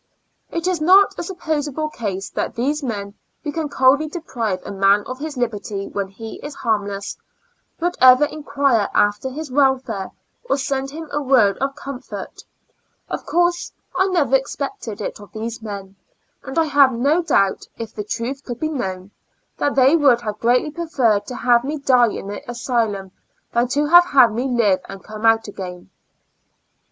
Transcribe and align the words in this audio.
It 0.49 0.65
is 0.67 0.81
not 0.81 1.13
a 1.19 1.21
suppos 1.21 1.69
able 1.69 1.87
case 1.87 2.31
that 2.31 2.57
men 2.81 3.13
who 3.43 3.51
can 3.51 3.69
coldly 3.69 4.07
deprive 4.07 4.59
a 4.65 4.71
man 4.71 5.03
of 5.05 5.19
his 5.19 5.37
liberty 5.37 5.89
when 5.89 6.07
he 6.07 6.39
is 6.41 6.55
harmless, 6.55 7.15
would 7.79 7.95
ever 8.01 8.25
enquire 8.25 8.89
after 8.95 9.29
his 9.29 9.51
welfare, 9.51 10.09
or 10.49 10.57
send 10.57 10.89
him 10.89 11.07
a 11.11 11.21
word 11.21 11.59
of 11.59 11.75
comfort; 11.75 12.43
of 13.09 13.27
course 13.27 13.73
I 13.95 14.07
never 14.07 14.35
expected 14.35 15.01
it 15.01 15.19
of 15.19 15.31
these 15.33 15.61
men, 15.61 15.97
and 16.43 16.57
I 16.57 16.65
have 16.65 16.91
no 16.93 17.21
doubt, 17.21 17.67
if 17.77 17.93
the 17.93 18.03
truth 18.03 18.43
could 18.43 18.59
be 18.59 18.69
known, 18.69 19.11
that 19.57 19.75
they 19.75 19.95
would 19.95 20.21
have 20.21 20.39
greatly 20.39 20.71
preferred 20.71 21.27
to 21.27 21.35
have 21.35 21.61
had 21.61 21.63
me 21.63 21.77
die 21.77 22.07
in 22.13 22.25
the 22.27 22.41
asylum 22.49 23.11
than 23.53 23.67
to 23.67 23.85
have 23.85 24.05
had 24.05 24.33
me 24.33 24.47
live 24.47 24.79
and 24.89 25.03
come 25.03 25.27
out 25.27 25.47
again. 25.47 25.91